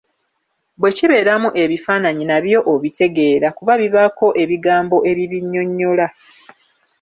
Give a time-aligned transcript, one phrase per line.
[0.79, 6.07] Bwe kibeeramu ebifaananyi nabyo obitegeera, kuba bibaako ebigambo ebibinnyonnyola.